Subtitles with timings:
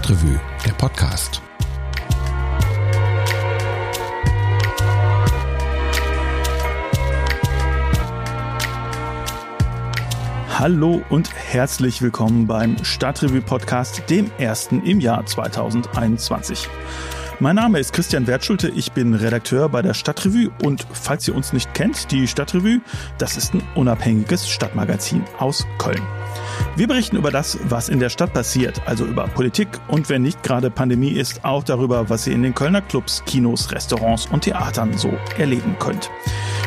[0.00, 1.42] Stadtrevue, der Podcast.
[10.58, 16.66] Hallo und herzlich willkommen beim Stadtrevue Podcast, dem ersten im Jahr 2021.
[17.38, 21.52] Mein Name ist Christian Wertschulte, ich bin Redakteur bei der Stadtrevue und falls ihr uns
[21.52, 22.80] nicht kennt, die Stadtrevue,
[23.18, 26.00] das ist ein unabhängiges Stadtmagazin aus Köln.
[26.76, 30.42] Wir berichten über das, was in der Stadt passiert, also über Politik und wenn nicht
[30.42, 34.96] gerade Pandemie ist, auch darüber, was ihr in den Kölner Clubs, Kinos, Restaurants und Theatern
[34.96, 36.10] so erleben könnt.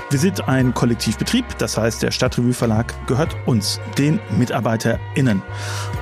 [0.10, 5.42] Wir sind ein Kollektivbetrieb, das heißt, der Stadtrevue Verlag gehört uns, den MitarbeiterInnen.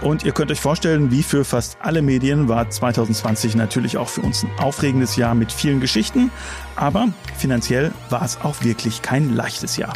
[0.01, 4.21] Und ihr könnt euch vorstellen, wie für fast alle Medien war 2020 natürlich auch für
[4.21, 6.31] uns ein aufregendes Jahr mit vielen Geschichten,
[6.75, 9.93] aber finanziell war es auch wirklich kein leichtes Jahr.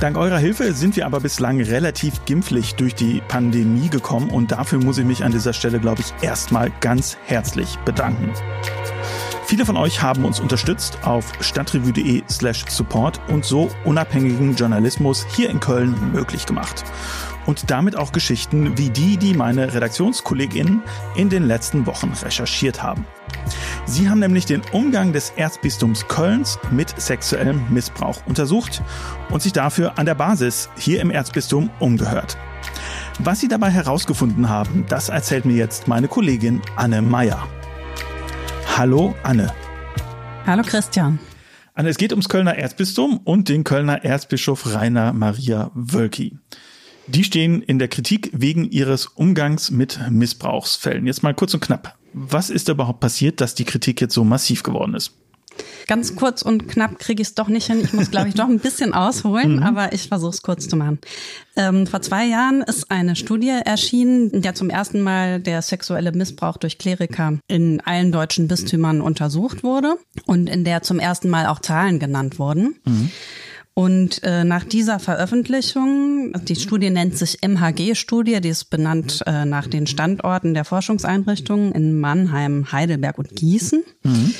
[0.00, 4.78] Dank eurer Hilfe sind wir aber bislang relativ gimpflich durch die Pandemie gekommen und dafür
[4.78, 8.32] muss ich mich an dieser Stelle, glaube ich, erstmal ganz herzlich bedanken.
[9.50, 15.50] Viele von euch haben uns unterstützt auf stadtrevue.de slash support und so unabhängigen Journalismus hier
[15.50, 16.84] in Köln möglich gemacht.
[17.46, 20.84] Und damit auch Geschichten wie die, die meine RedaktionskollegInnen
[21.16, 23.04] in den letzten Wochen recherchiert haben.
[23.86, 28.82] Sie haben nämlich den Umgang des Erzbistums Kölns mit sexuellem Missbrauch untersucht
[29.30, 32.36] und sich dafür an der Basis hier im Erzbistum umgehört.
[33.18, 37.46] Was Sie dabei herausgefunden haben, das erzählt mir jetzt meine Kollegin Anne Meyer.
[38.76, 39.52] Hallo Anne.
[40.46, 41.18] Hallo Christian.
[41.74, 46.38] Anne, es geht ums Kölner Erzbistum und den Kölner Erzbischof Rainer Maria Wölki.
[47.06, 51.06] Die stehen in der Kritik wegen ihres Umgangs mit Missbrauchsfällen.
[51.06, 51.98] Jetzt mal kurz und knapp.
[52.12, 55.12] Was ist überhaupt passiert, dass die Kritik jetzt so massiv geworden ist?
[55.86, 57.80] Ganz kurz und knapp kriege ich es doch nicht hin.
[57.82, 59.62] Ich muss, glaube ich, doch ein bisschen ausholen, mhm.
[59.62, 61.00] aber ich versuche es kurz zu machen.
[61.56, 66.12] Ähm, vor zwei Jahren ist eine Studie erschienen, in der zum ersten Mal der sexuelle
[66.12, 69.96] Missbrauch durch Kleriker in allen deutschen Bistümern untersucht wurde
[70.26, 72.76] und in der zum ersten Mal auch Zahlen genannt wurden.
[72.84, 73.10] Mhm.
[73.80, 79.68] Und äh, nach dieser Veröffentlichung, die Studie nennt sich MHG-Studie, die ist benannt äh, nach
[79.68, 84.34] den Standorten der Forschungseinrichtungen in Mannheim, Heidelberg und Gießen, mhm.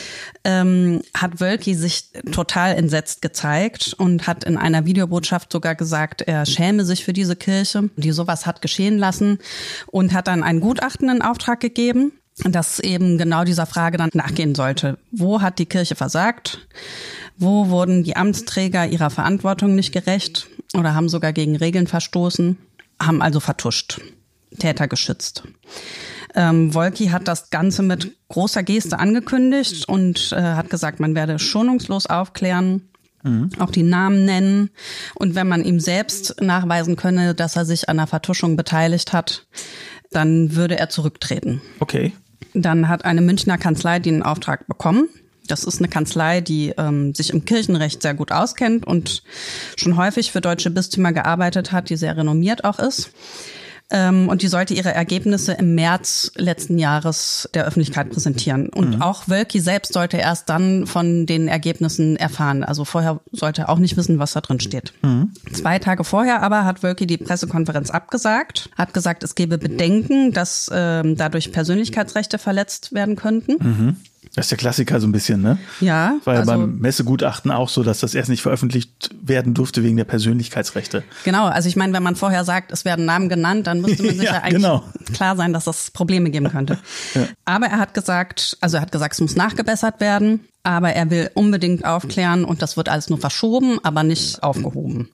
[0.45, 6.45] ähm, hat Wölki sich total entsetzt gezeigt und hat in einer Videobotschaft sogar gesagt, er
[6.45, 9.39] schäme sich für diese Kirche, die sowas hat geschehen lassen
[9.87, 12.13] und hat dann einen Gutachten in Auftrag gegeben
[12.49, 14.99] das eben genau dieser Frage dann nachgehen sollte.
[15.11, 16.67] Wo hat die Kirche versagt?
[17.37, 22.59] Wo wurden die Amtsträger ihrer Verantwortung nicht gerecht oder haben sogar gegen Regeln verstoßen,
[23.01, 24.01] haben also vertuscht,
[24.59, 25.45] Täter geschützt?
[26.35, 31.39] Ähm, Wolki hat das Ganze mit großer Geste angekündigt und äh, hat gesagt, man werde
[31.39, 32.89] schonungslos aufklären,
[33.23, 33.51] mhm.
[33.59, 34.71] auch die Namen nennen.
[35.17, 39.47] Und wenn man ihm selbst nachweisen könne, dass er sich an der Vertuschung beteiligt hat,
[40.11, 41.61] dann würde er zurücktreten.
[41.81, 42.13] Okay.
[42.55, 45.09] Dann hat eine Münchner Kanzlei den Auftrag bekommen.
[45.47, 49.23] Das ist eine Kanzlei, die ähm, sich im Kirchenrecht sehr gut auskennt und
[49.77, 53.11] schon häufig für deutsche Bistümer gearbeitet hat, die sehr renommiert auch ist.
[53.91, 58.69] Ähm, und die sollte ihre Ergebnisse im März letzten Jahres der Öffentlichkeit präsentieren.
[58.69, 59.03] Und mhm.
[59.03, 62.63] auch Wölki selbst sollte erst dann von den Ergebnissen erfahren.
[62.63, 64.93] Also vorher sollte er auch nicht wissen, was da drin steht.
[65.03, 65.33] Mhm.
[65.53, 70.71] Zwei Tage vorher aber hat Wölki die Pressekonferenz abgesagt, hat gesagt, es gebe Bedenken, dass
[70.73, 73.57] ähm, dadurch Persönlichkeitsrechte verletzt werden könnten.
[73.61, 73.97] Mhm.
[74.35, 75.59] Das ist der Klassiker so ein bisschen, ne?
[75.81, 76.17] Ja.
[76.25, 80.05] Weil also, beim Messegutachten auch so, dass das erst nicht veröffentlicht werden durfte wegen der
[80.05, 81.03] Persönlichkeitsrechte.
[81.25, 84.15] Genau, also ich meine, wenn man vorher sagt, es werden Namen genannt, dann müsste man
[84.17, 84.85] sich ja, ja eigentlich genau.
[85.13, 86.79] klar sein, dass das Probleme geben könnte.
[87.15, 87.27] ja.
[87.45, 91.31] Aber er hat gesagt, also er hat gesagt, es muss nachgebessert werden, aber er will
[91.35, 95.09] unbedingt aufklären und das wird alles nur verschoben, aber nicht aufgehoben.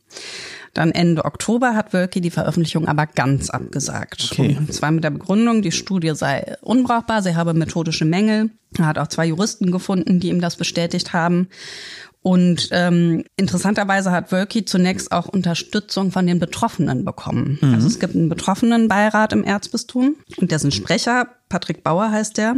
[0.76, 4.28] Dann Ende Oktober hat Wölki die Veröffentlichung aber ganz abgesagt.
[4.30, 4.58] Okay.
[4.58, 8.50] Und zwar mit der Begründung, die Studie sei unbrauchbar, sie habe methodische Mängel.
[8.76, 11.48] Er hat auch zwei Juristen gefunden, die ihm das bestätigt haben.
[12.20, 17.58] Und ähm, interessanterweise hat Wölki zunächst auch Unterstützung von den Betroffenen bekommen.
[17.62, 17.72] Mhm.
[17.72, 22.56] Also es gibt einen Betroffenenbeirat im Erzbistum und dessen Sprecher, Patrick Bauer heißt der,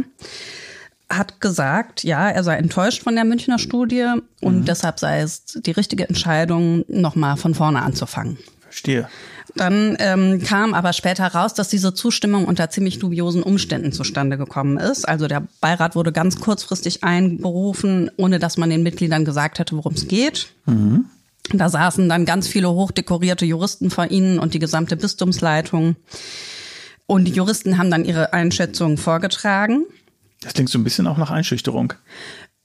[1.09, 4.05] hat gesagt, ja, er sei enttäuscht von der Münchner Studie
[4.41, 4.65] und mhm.
[4.65, 8.37] deshalb sei es die richtige Entscheidung, nochmal von vorne anzufangen.
[8.61, 9.09] Verstehe.
[9.55, 14.77] Dann ähm, kam aber später raus, dass diese Zustimmung unter ziemlich dubiosen Umständen zustande gekommen
[14.77, 15.07] ist.
[15.07, 19.93] Also der Beirat wurde ganz kurzfristig einberufen, ohne dass man den Mitgliedern gesagt hätte, worum
[19.93, 20.49] es geht.
[20.65, 21.05] Mhm.
[21.51, 25.95] Da saßen dann ganz viele hochdekorierte Juristen vor ihnen und die gesamte Bistumsleitung.
[27.07, 29.85] Und die Juristen haben dann ihre Einschätzung vorgetragen.
[30.41, 31.93] Das klingt so ein bisschen auch nach Einschüchterung.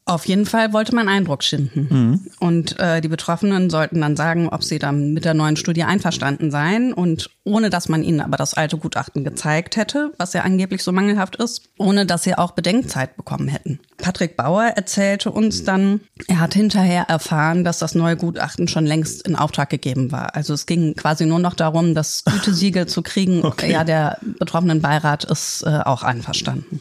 [0.06, 1.88] Auf jeden Fall wollte man Eindruck schinden.
[1.90, 2.30] Mhm.
[2.38, 6.50] Und äh, die Betroffenen sollten dann sagen, ob sie dann mit der neuen Studie einverstanden
[6.50, 6.92] seien.
[6.92, 10.92] Und ohne dass man ihnen aber das alte Gutachten gezeigt hätte, was ja angeblich so
[10.92, 13.80] mangelhaft ist, ohne dass sie auch Bedenkzeit bekommen hätten.
[13.96, 19.26] Patrick Bauer erzählte uns dann, er hat hinterher erfahren, dass das neue Gutachten schon längst
[19.26, 20.36] in Auftrag gegeben war.
[20.36, 23.42] Also es ging quasi nur noch darum, das Gütesiegel zu kriegen.
[23.54, 23.70] Okay.
[23.70, 26.80] Ja, der betroffenen Beirat ist äh, auch einverstanden.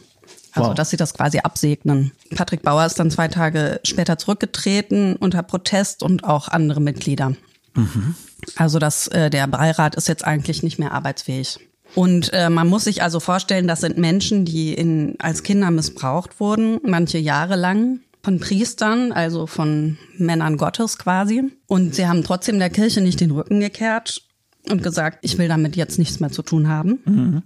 [0.54, 0.74] Also, wow.
[0.74, 2.12] dass sie das quasi absegnen.
[2.34, 7.34] Patrick Bauer ist dann zwei Tage später zurückgetreten unter Protest und auch andere Mitglieder.
[7.74, 8.14] Mhm.
[8.56, 11.58] Also, dass äh, der Beirat ist jetzt eigentlich nicht mehr arbeitsfähig.
[11.96, 16.40] Und äh, man muss sich also vorstellen, das sind Menschen, die in, als Kinder missbraucht
[16.40, 21.52] wurden, manche Jahre lang von Priestern, also von Männern Gottes quasi.
[21.66, 24.22] Und sie haben trotzdem der Kirche nicht den Rücken gekehrt
[24.70, 27.00] und gesagt, ich will damit jetzt nichts mehr zu tun haben.
[27.04, 27.42] Mhm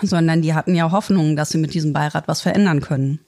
[0.00, 3.20] sondern die hatten ja Hoffnung, dass sie mit diesem Beirat was verändern können.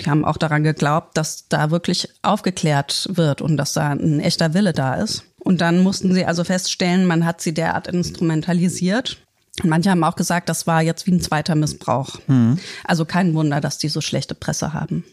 [0.00, 4.52] Die haben auch daran geglaubt, dass da wirklich aufgeklärt wird und dass da ein echter
[4.52, 5.24] Wille da ist.
[5.38, 9.18] Und dann mussten sie also feststellen, man hat sie derart instrumentalisiert.
[9.62, 12.18] Und manche haben auch gesagt, das war jetzt wie ein zweiter Missbrauch.
[12.26, 12.58] Mhm.
[12.82, 15.04] Also kein Wunder, dass die so schlechte Presse haben.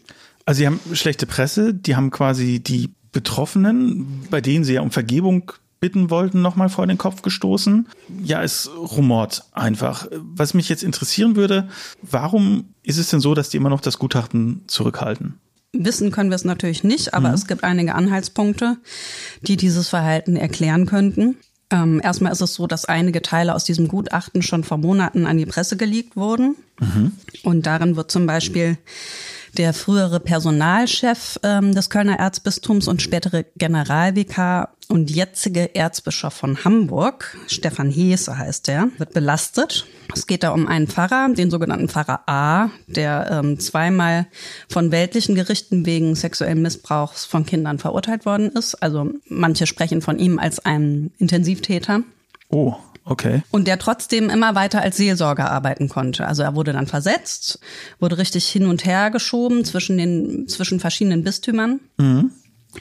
[0.44, 4.90] Also sie haben schlechte Presse, die haben quasi die Betroffenen, bei denen sie ja um
[4.90, 7.88] Vergebung bitten wollten, nochmal vor den Kopf gestoßen.
[8.22, 10.06] Ja, es rumort einfach.
[10.12, 11.68] Was mich jetzt interessieren würde,
[12.02, 15.40] warum ist es denn so, dass die immer noch das Gutachten zurückhalten?
[15.72, 17.34] Wissen können wir es natürlich nicht, aber mhm.
[17.34, 18.76] es gibt einige Anhaltspunkte,
[19.40, 21.36] die dieses Verhalten erklären könnten.
[21.70, 25.36] Ähm, erstmal ist es so, dass einige Teile aus diesem Gutachten schon vor Monaten an
[25.36, 26.54] die Presse geleakt wurden.
[26.78, 27.12] Mhm.
[27.42, 28.78] Und darin wird zum Beispiel
[29.56, 37.36] der frühere Personalchef ähm, des Kölner Erzbistums und spätere Generalvikar und jetzige Erzbischof von Hamburg,
[37.46, 39.86] Stefan Heese heißt er, wird belastet.
[40.14, 44.26] Es geht da um einen Pfarrer, den sogenannten Pfarrer A, der ähm, zweimal
[44.68, 48.82] von weltlichen Gerichten wegen sexuellen Missbrauchs von Kindern verurteilt worden ist.
[48.82, 52.02] Also manche sprechen von ihm als einem Intensivtäter.
[52.50, 52.76] Oh.
[53.04, 53.42] Okay.
[53.50, 56.26] Und der trotzdem immer weiter als Seelsorger arbeiten konnte.
[56.26, 57.58] Also er wurde dann versetzt,
[57.98, 61.80] wurde richtig hin und her geschoben zwischen den, zwischen verschiedenen Bistümern.
[61.98, 62.30] Mhm.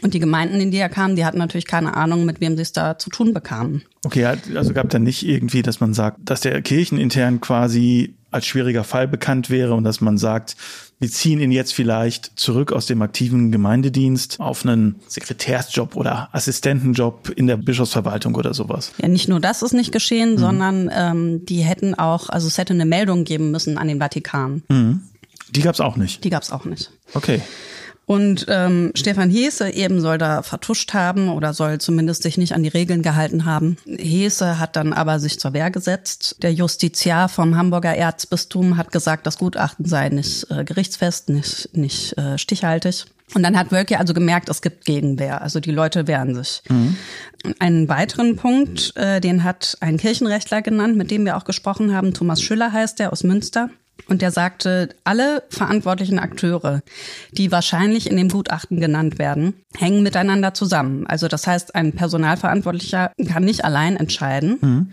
[0.02, 2.62] Und die Gemeinden, in die er kam, die hatten natürlich keine Ahnung, mit wem sie
[2.62, 3.84] es da zu tun bekamen.
[4.06, 8.86] Okay, also gab da nicht irgendwie, dass man sagt, dass der kirchenintern quasi als schwieriger
[8.86, 10.56] Fall bekannt wäre und dass man sagt,
[11.02, 17.34] wir ziehen ihn jetzt vielleicht zurück aus dem aktiven Gemeindedienst auf einen Sekretärsjob oder Assistentenjob
[17.36, 18.92] in der Bischofsverwaltung oder sowas.
[19.02, 20.38] Ja, nicht nur das ist nicht geschehen, mhm.
[20.38, 24.62] sondern ähm, die hätten auch, also es hätte eine Meldung geben müssen an den Vatikan.
[24.70, 25.02] Mhm.
[25.50, 26.24] Die gab es auch nicht.
[26.24, 26.92] Die gab es auch nicht.
[27.16, 27.42] Okay.
[28.12, 32.62] Und ähm, Stefan Hese eben soll da vertuscht haben oder soll zumindest sich nicht an
[32.62, 33.78] die Regeln gehalten haben.
[33.86, 36.36] Hese hat dann aber sich zur Wehr gesetzt.
[36.42, 42.18] Der Justiziar vom Hamburger Erzbistum hat gesagt, das Gutachten sei nicht äh, gerichtsfest, nicht, nicht
[42.18, 43.06] äh, stichhaltig.
[43.34, 45.42] Und dann hat Wölke also gemerkt, es gibt Gegenwehr.
[45.42, 46.64] Also die Leute wehren sich.
[46.68, 46.98] Mhm.
[47.60, 52.14] Einen weiteren Punkt, äh, den hat ein Kirchenrechtler genannt, mit dem wir auch gesprochen haben.
[52.14, 53.70] Thomas Schüller heißt der aus Münster.
[54.08, 56.82] Und der sagte, alle verantwortlichen Akteure,
[57.32, 61.06] die wahrscheinlich in dem Gutachten genannt werden, hängen miteinander zusammen.
[61.08, 64.58] Also das heißt, ein Personalverantwortlicher kann nicht allein entscheiden.
[64.62, 64.92] Mhm.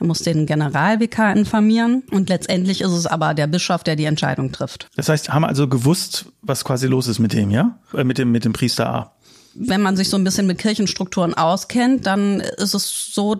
[0.00, 4.52] Er muss den Generalvikar informieren und letztendlich ist es aber der Bischof, der die Entscheidung
[4.52, 4.88] trifft.
[4.94, 7.78] Das heißt, haben also gewusst, was quasi los ist mit dem, ja?
[7.92, 9.12] Äh, mit dem, mit dem Priester A
[9.60, 13.36] wenn man sich so ein bisschen mit Kirchenstrukturen auskennt, dann ist es so,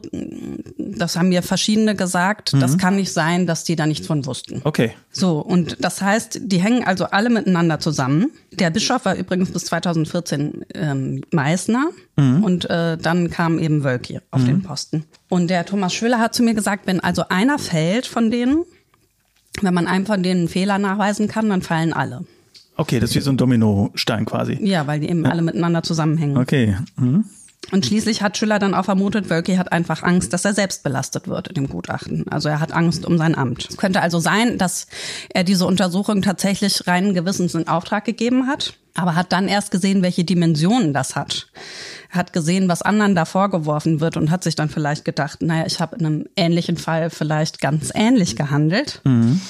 [0.76, 2.60] das haben mir verschiedene gesagt, mhm.
[2.60, 4.60] das kann nicht sein, dass die da nichts von wussten.
[4.64, 4.92] Okay.
[5.10, 8.32] So, und das heißt, die hängen also alle miteinander zusammen.
[8.52, 12.44] Der Bischof war übrigens bis 2014 ähm, Meißner mhm.
[12.44, 14.46] und äh, dann kam eben Wölki auf mhm.
[14.46, 15.04] den Posten.
[15.28, 18.64] Und der Thomas Schüller hat zu mir gesagt, wenn also einer fällt von denen,
[19.62, 22.25] wenn man einem von denen einen Fehler nachweisen kann, dann fallen alle.
[22.78, 24.56] Okay, das ist wie so ein Dominostein quasi.
[24.62, 25.30] Ja, weil die eben ja.
[25.30, 26.38] alle miteinander zusammenhängen.
[26.38, 26.76] Okay.
[26.97, 27.25] Mhm.
[27.73, 31.26] Und schließlich hat Schüller dann auch vermutet, Wölki hat einfach Angst, dass er selbst belastet
[31.26, 32.26] wird in dem Gutachten.
[32.30, 33.66] Also er hat Angst um sein Amt.
[33.68, 34.87] Es könnte also sein, dass
[35.30, 40.02] er diese Untersuchung tatsächlich reinen Gewissens in Auftrag gegeben hat, aber hat dann erst gesehen,
[40.02, 41.49] welche Dimensionen das hat.
[42.11, 45.80] Hat gesehen, was anderen da vorgeworfen wird und hat sich dann vielleicht gedacht, naja, ich
[45.80, 49.02] habe in einem ähnlichen Fall vielleicht ganz ähnlich gehandelt.
[49.04, 49.40] Mhm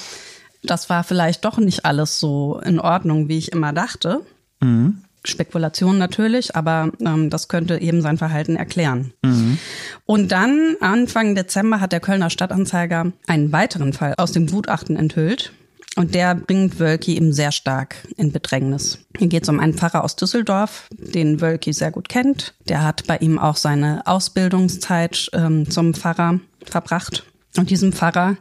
[0.63, 4.21] das war vielleicht doch nicht alles so in Ordnung, wie ich immer dachte.
[4.59, 5.03] Mhm.
[5.25, 9.13] Spekulation natürlich, aber ähm, das könnte eben sein Verhalten erklären.
[9.21, 9.57] Mhm.
[10.05, 15.51] Und dann, Anfang Dezember, hat der Kölner Stadtanzeiger einen weiteren Fall aus dem Gutachten enthüllt.
[15.95, 18.99] Und der bringt Wölki eben sehr stark in Bedrängnis.
[19.17, 22.53] Hier geht es um einen Pfarrer aus Düsseldorf, den Wölki sehr gut kennt.
[22.69, 27.25] Der hat bei ihm auch seine Ausbildungszeit ähm, zum Pfarrer verbracht.
[27.57, 28.37] Und diesem Pfarrer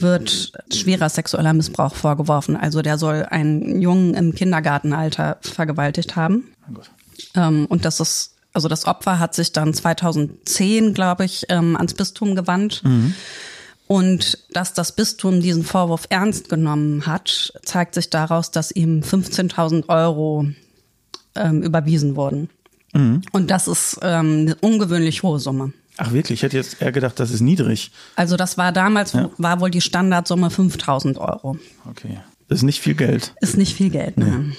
[0.00, 2.56] wird schwerer sexueller Missbrauch vorgeworfen.
[2.56, 6.52] Also der soll einen Jungen im Kindergartenalter vergewaltigt haben.
[7.34, 11.94] Ähm, und das ist, also das Opfer hat sich dann 2010, glaube ich, ähm, ans
[11.94, 12.82] Bistum gewandt.
[12.84, 13.14] Mhm.
[13.86, 19.88] Und dass das Bistum diesen Vorwurf ernst genommen hat, zeigt sich daraus, dass ihm 15.000
[19.88, 20.46] Euro
[21.34, 22.50] ähm, überwiesen wurden.
[22.92, 23.22] Mhm.
[23.32, 25.72] Und das ist ähm, eine ungewöhnlich hohe Summe.
[25.98, 26.38] Ach wirklich?
[26.38, 27.90] Ich hätte jetzt eher gedacht, das ist niedrig.
[28.14, 29.30] Also das war damals, ja.
[29.36, 31.58] war wohl die Standardsumme 5000 Euro.
[31.90, 32.18] Okay.
[32.48, 33.34] Das ist nicht viel Geld.
[33.40, 34.24] Ist nicht viel Geld, ne?
[34.24, 34.56] Nee.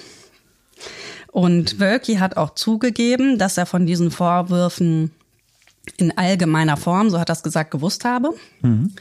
[1.31, 5.11] Und Wölki hat auch zugegeben, dass er von diesen Vorwürfen
[5.97, 8.31] in allgemeiner Form, so hat er es gesagt, gewusst habe.
[8.61, 8.93] Mhm.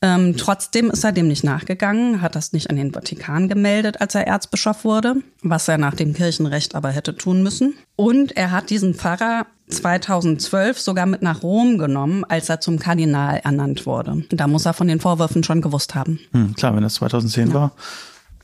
[0.00, 4.14] Ähm, trotzdem ist er dem nicht nachgegangen, hat das nicht an den Vatikan gemeldet, als
[4.14, 7.74] er Erzbischof wurde, was er nach dem Kirchenrecht aber hätte tun müssen.
[7.96, 13.40] Und er hat diesen Pfarrer 2012 sogar mit nach Rom genommen, als er zum Kardinal
[13.44, 14.24] ernannt wurde.
[14.30, 16.18] Da muss er von den Vorwürfen schon gewusst haben.
[16.32, 17.54] Hm, klar, wenn das 2010 ja.
[17.54, 17.72] war.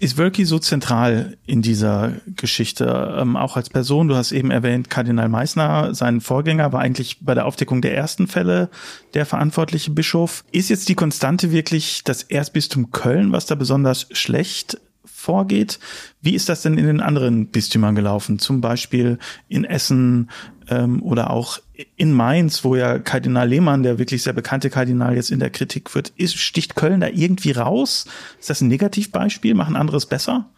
[0.00, 4.08] Ist Wölki so zentral in dieser Geschichte, ähm, auch als Person?
[4.08, 8.26] Du hast eben erwähnt, Kardinal Meissner, sein Vorgänger, war eigentlich bei der Aufdeckung der ersten
[8.26, 8.70] Fälle
[9.14, 10.44] der verantwortliche Bischof.
[10.50, 14.78] Ist jetzt die Konstante wirklich das Erzbistum Köln, was da besonders schlecht
[15.24, 15.78] vorgeht?
[16.20, 18.38] Wie ist das denn in den anderen Bistümern gelaufen?
[18.38, 20.28] Zum Beispiel in Essen,
[20.68, 21.58] ähm, oder auch
[21.96, 25.94] in Mainz, wo ja Kardinal Lehmann, der wirklich sehr bekannte Kardinal jetzt in der Kritik
[25.94, 28.06] wird, ist, sticht Köln da irgendwie raus?
[28.38, 29.54] Ist das ein Negativbeispiel?
[29.54, 30.48] Machen anderes besser?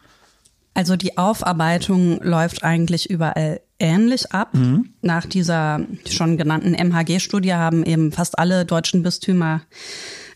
[0.73, 4.53] Also die Aufarbeitung läuft eigentlich überall ähnlich ab.
[4.53, 4.93] Mhm.
[5.01, 9.61] Nach dieser schon genannten MHG-Studie haben eben fast alle deutschen Bistümer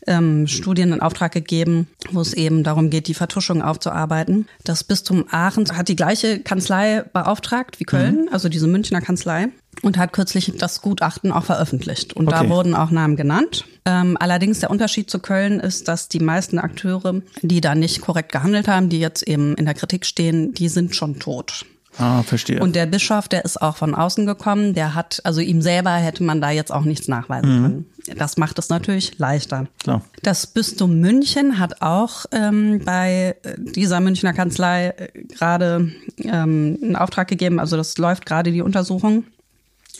[0.08, 4.48] ähm, Studien in Auftrag gegeben, wo es eben darum geht, die Vertuschung aufzuarbeiten.
[4.64, 8.30] Das Bistum Aachen hat die gleiche Kanzlei beauftragt wie Köln, mhm.
[8.32, 9.50] also diese Münchner Kanzlei
[9.82, 12.14] und hat kürzlich das Gutachten auch veröffentlicht.
[12.14, 12.44] Und okay.
[12.44, 13.66] da wurden auch Namen genannt.
[13.86, 18.32] Ähm, allerdings der Unterschied zu Köln ist, dass die meisten Akteure, die da nicht korrekt
[18.32, 21.66] gehandelt haben, die jetzt eben in der Kritik stehen, die sind schon tot.
[21.98, 22.62] Ah, verstehe.
[22.62, 26.24] Und der Bischof, der ist auch von außen gekommen, der hat, also ihm selber hätte
[26.24, 27.64] man da jetzt auch nichts nachweisen mhm.
[27.64, 27.86] können.
[28.18, 29.68] Das macht es natürlich leichter.
[29.80, 30.02] Klar.
[30.24, 37.28] Das Bistum München hat auch ähm, bei dieser Münchner Kanzlei äh, gerade ähm, einen Auftrag
[37.28, 39.26] gegeben, also das läuft gerade die Untersuchung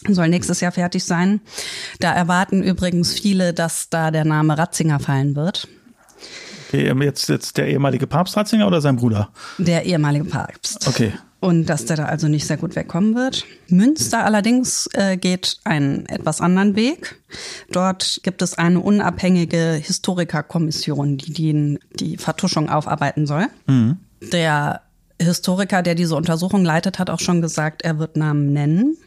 [0.10, 1.42] soll nächstes Jahr fertig sein.
[2.00, 5.68] Da erwarten übrigens viele, dass da der Name Ratzinger fallen wird.
[6.68, 9.30] Okay, jetzt, jetzt der ehemalige Papst Ratzinger oder sein Bruder?
[9.60, 10.88] Der ehemalige Papst.
[10.88, 13.46] Okay und dass der da also nicht sehr gut wegkommen wird.
[13.68, 17.20] Münster allerdings äh, geht einen etwas anderen Weg.
[17.72, 23.48] Dort gibt es eine unabhängige Historikerkommission, die die, die Vertuschung aufarbeiten soll.
[23.66, 23.98] Mhm.
[24.32, 24.82] Der
[25.20, 28.98] Historiker, der diese Untersuchung leitet, hat auch schon gesagt, er wird Namen nennen.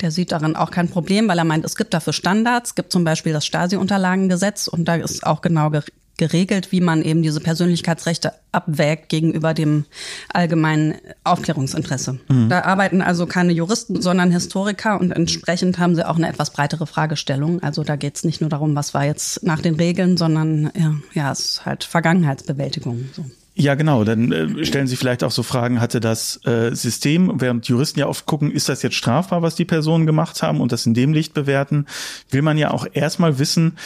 [0.00, 2.92] Der sieht darin auch kein Problem, weil er meint, es gibt dafür Standards, es gibt
[2.92, 5.72] zum Beispiel das Stasi-Unterlagengesetz und da ist auch genau
[6.16, 9.84] geregelt, wie man eben diese Persönlichkeitsrechte abwägt gegenüber dem
[10.32, 10.94] allgemeinen
[11.24, 12.20] Aufklärungsinteresse.
[12.28, 12.48] Mhm.
[12.48, 16.86] Da arbeiten also keine Juristen, sondern Historiker und entsprechend haben sie auch eine etwas breitere
[16.86, 17.62] Fragestellung.
[17.62, 20.94] Also da geht es nicht nur darum, was war jetzt nach den Regeln, sondern ja,
[21.14, 23.08] ja es ist halt Vergangenheitsbewältigung.
[23.12, 23.24] So.
[23.56, 24.02] Ja, genau.
[24.02, 28.08] Dann äh, stellen Sie vielleicht auch so Fragen, hatte das äh, System, während Juristen ja
[28.08, 31.12] oft gucken, ist das jetzt strafbar, was die Personen gemacht haben und das in dem
[31.12, 31.86] Licht bewerten,
[32.30, 33.76] will man ja auch erstmal wissen,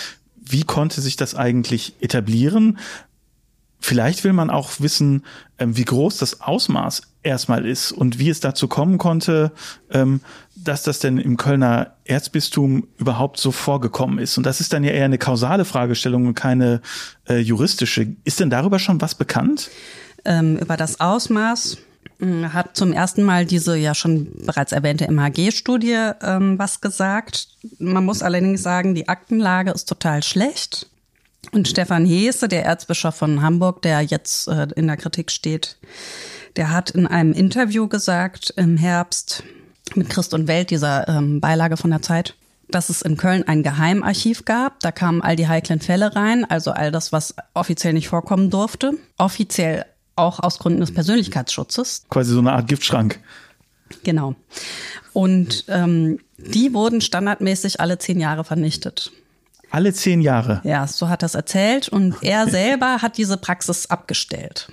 [0.50, 2.78] wie konnte sich das eigentlich etablieren?
[3.80, 5.24] Vielleicht will man auch wissen,
[5.58, 9.52] ähm, wie groß das Ausmaß erstmal ist und wie es dazu kommen konnte,
[9.90, 10.20] ähm,
[10.56, 14.36] dass das denn im Kölner Erzbistum überhaupt so vorgekommen ist.
[14.36, 16.80] Und das ist dann ja eher eine kausale Fragestellung und keine
[17.28, 18.16] äh, juristische.
[18.24, 19.70] Ist denn darüber schon was bekannt?
[20.24, 21.78] Ähm, über das Ausmaß
[22.20, 27.48] hat zum ersten Mal diese ja schon bereits erwähnte MHG-Studie ähm, was gesagt.
[27.78, 30.88] Man muss allerdings sagen, die Aktenlage ist total schlecht.
[31.52, 35.76] Und Stefan Heese, der Erzbischof von Hamburg, der jetzt äh, in der Kritik steht,
[36.56, 39.44] der hat in einem Interview gesagt im Herbst
[39.94, 42.34] mit Christ und Welt, dieser ähm, Beilage von der Zeit,
[42.68, 44.80] dass es in Köln ein Geheimarchiv gab.
[44.80, 48.92] Da kamen all die heiklen Fälle rein, also all das, was offiziell nicht vorkommen durfte.
[49.16, 49.86] Offiziell
[50.18, 52.04] auch aus Gründen des Persönlichkeitsschutzes.
[52.10, 53.20] Quasi so eine Art Giftschrank.
[54.04, 54.34] Genau.
[55.12, 59.10] Und ähm, die wurden standardmäßig alle zehn Jahre vernichtet.
[59.70, 60.60] Alle zehn Jahre?
[60.64, 61.88] Ja, so hat er es erzählt.
[61.88, 64.68] Und er selber hat diese Praxis abgestellt.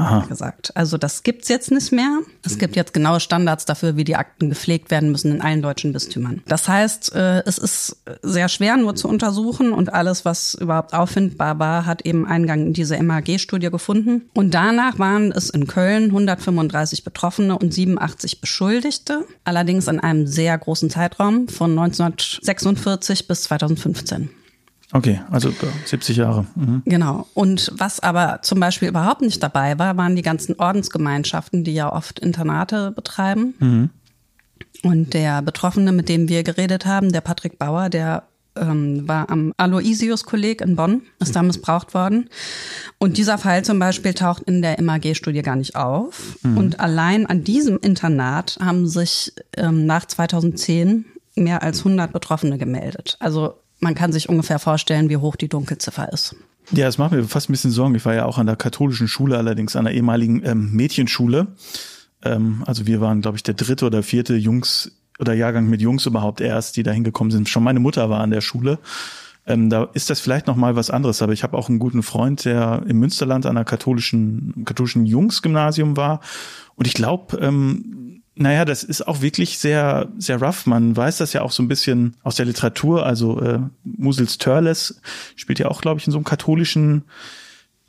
[0.00, 0.26] Aha.
[0.28, 0.76] gesagt.
[0.76, 2.18] Also das gibt's jetzt nicht mehr.
[2.44, 5.92] Es gibt jetzt genaue Standards dafür, wie die Akten gepflegt werden müssen in allen deutschen
[5.92, 6.42] Bistümern.
[6.46, 11.58] Das heißt, äh, es ist sehr schwer nur zu untersuchen und alles, was überhaupt auffindbar
[11.58, 14.28] war, hat eben Eingang in diese MAG-Studie gefunden.
[14.34, 20.56] Und danach waren es in Köln 135 Betroffene und 87 Beschuldigte, allerdings in einem sehr
[20.56, 24.30] großen Zeitraum von 1946 bis 2015.
[24.92, 25.52] Okay, also
[25.84, 26.46] 70 Jahre.
[26.56, 26.82] Mhm.
[26.84, 27.26] Genau.
[27.34, 31.92] Und was aber zum Beispiel überhaupt nicht dabei war, waren die ganzen Ordensgemeinschaften, die ja
[31.92, 33.54] oft Internate betreiben.
[33.60, 33.90] Mhm.
[34.82, 38.24] Und der Betroffene, mit dem wir geredet haben, der Patrick Bauer, der
[38.56, 42.28] ähm, war am Aloysius-Kolleg in Bonn, ist da missbraucht worden.
[42.98, 46.38] Und dieser Fall zum Beispiel taucht in der MAG-Studie gar nicht auf.
[46.42, 46.56] Mhm.
[46.56, 51.04] Und allein an diesem Internat haben sich ähm, nach 2010
[51.36, 53.16] mehr als 100 Betroffene gemeldet.
[53.20, 56.36] Also man kann sich ungefähr vorstellen, wie hoch die Dunkelziffer ist.
[56.72, 57.94] Ja, das macht mir fast ein bisschen Sorgen.
[57.94, 61.48] Ich war ja auch an der katholischen Schule, allerdings an der ehemaligen ähm, Mädchenschule.
[62.22, 66.06] Ähm, also wir waren, glaube ich, der dritte oder vierte Jungs oder Jahrgang mit Jungs
[66.06, 67.48] überhaupt erst, die da hingekommen sind.
[67.48, 68.78] Schon meine Mutter war an der Schule.
[69.46, 71.22] Ähm, da ist das vielleicht noch mal was anderes.
[71.22, 75.96] Aber ich habe auch einen guten Freund, der im Münsterland an einer katholischen katholischen Jungsgymnasium
[75.96, 76.20] war.
[76.76, 78.09] Und ich glaube, ähm,
[78.40, 80.66] naja, das ist auch wirklich sehr, sehr rough.
[80.66, 83.04] Man weiß das ja auch so ein bisschen aus der Literatur.
[83.04, 85.00] Also äh, Musels Törles
[85.36, 87.04] spielt ja auch, glaube ich, in so einem katholischen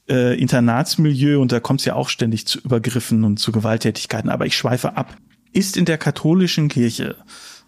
[0.09, 4.29] äh, Internatsmilieu und da kommt es ja auch ständig zu Übergriffen und zu Gewalttätigkeiten.
[4.29, 5.15] Aber ich schweife ab.
[5.53, 7.15] Ist in der katholischen Kirche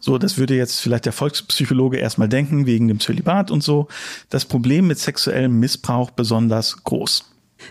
[0.04, 3.88] so, das würde jetzt vielleicht der Volkspsychologe erstmal denken, wegen dem Zölibat und so,
[4.30, 7.24] das Problem mit sexuellem Missbrauch besonders groß.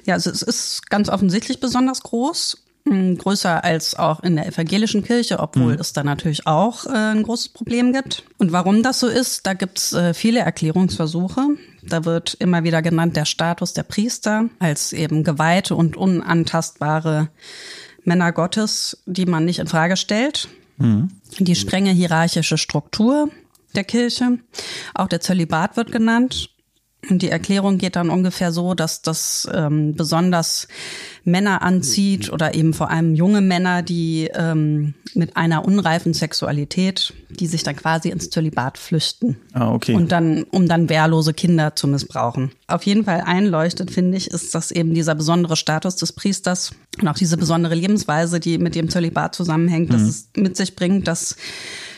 [0.07, 5.39] Ja, also es ist ganz offensichtlich besonders groß größer als auch in der evangelischen Kirche,
[5.39, 5.81] obwohl mhm.
[5.81, 8.25] es da natürlich auch äh, ein großes Problem gibt.
[8.39, 11.49] Und warum das so ist, da gibt es äh, viele Erklärungsversuche.
[11.83, 17.29] Da wird immer wieder genannt der Status der Priester als eben geweihte und unantastbare
[18.05, 20.49] Männer Gottes, die man nicht in Frage stellt.
[20.79, 21.11] Mhm.
[21.39, 23.29] Die strenge hierarchische Struktur
[23.75, 24.39] der Kirche.
[24.95, 26.51] Auch der Zölibat wird genannt.
[27.11, 30.69] Und die Erklärung geht dann ungefähr so, dass das ähm, besonders
[31.25, 37.49] Männer anzieht oder eben vor allem junge Männer, die ähm, mit einer unreifen Sexualität, die
[37.49, 39.37] sich dann quasi ins Zölibat flüchten.
[39.53, 39.95] Ah, okay.
[39.95, 42.53] Und dann, um dann wehrlose Kinder zu missbrauchen.
[42.69, 47.09] Auf jeden Fall einleuchtet, finde ich, ist das eben dieser besondere Status des Priesters und
[47.09, 49.93] auch diese besondere Lebensweise, die mit dem Zölibat zusammenhängt, mhm.
[49.95, 51.37] dass es mit sich bringt, dass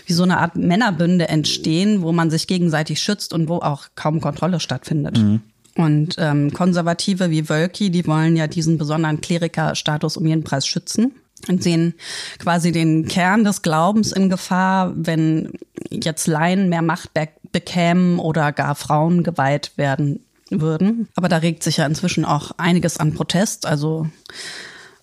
[0.07, 4.21] wie so eine Art Männerbünde entstehen, wo man sich gegenseitig schützt und wo auch kaum
[4.21, 5.19] Kontrolle stattfindet.
[5.19, 5.41] Mhm.
[5.77, 11.13] Und ähm, Konservative wie Wölki, die wollen ja diesen besonderen Klerikerstatus um jeden Preis schützen
[11.49, 11.95] und sehen
[12.39, 15.53] quasi den Kern des Glaubens in Gefahr, wenn
[15.91, 21.09] jetzt Laien mehr Macht be bekämen oder gar Frauen geweiht werden würden.
[21.15, 23.65] Aber da regt sich ja inzwischen auch einiges an Protest.
[23.65, 24.09] Also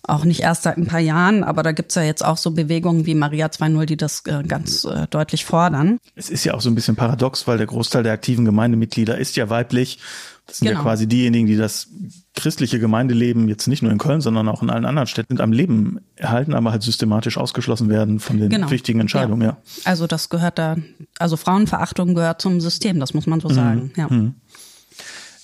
[0.04, 3.06] auch nicht erst seit ein paar Jahren, aber da gibt's ja jetzt auch so Bewegungen
[3.06, 5.98] wie Maria 2.0, die das äh, ganz äh, deutlich fordern.
[6.16, 9.36] Es ist ja auch so ein bisschen paradox, weil der Großteil der aktiven Gemeindemitglieder ist
[9.36, 10.00] ja weiblich.
[10.46, 10.80] Das sind genau.
[10.80, 11.88] ja quasi diejenigen, die das
[12.34, 16.00] christliche Gemeindeleben jetzt nicht nur in Köln, sondern auch in allen anderen Städten am Leben
[16.16, 18.70] erhalten, aber halt systematisch ausgeschlossen werden von den genau.
[18.70, 19.48] wichtigen Entscheidungen, ja.
[19.48, 19.56] ja.
[19.84, 20.76] Also das gehört da,
[21.18, 23.54] also Frauenverachtung gehört zum System, das muss man so mhm.
[23.54, 24.08] sagen, ja.
[24.08, 24.34] Mhm.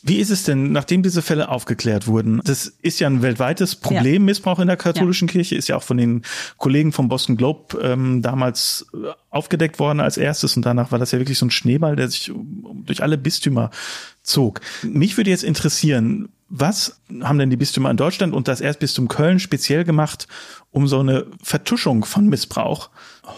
[0.09, 2.41] Wie ist es denn, nachdem diese Fälle aufgeklärt wurden?
[2.45, 4.21] Das ist ja ein weltweites Problem, ja.
[4.21, 5.33] Missbrauch in der katholischen ja.
[5.33, 6.23] Kirche, ist ja auch von den
[6.57, 11.13] Kollegen vom Boston Globe ähm, damals äh, aufgedeckt worden als erstes und danach war das
[11.13, 12.33] ja wirklich so ein Schneeball, der sich
[12.87, 13.71] durch alle Bistümer
[14.23, 14.63] zog.
[14.83, 19.39] Mich würde jetzt interessieren, was haben denn die Bistümer in Deutschland und das Erzbistum Köln
[19.39, 20.27] speziell gemacht,
[20.71, 22.89] um so eine Vertuschung von Missbrauch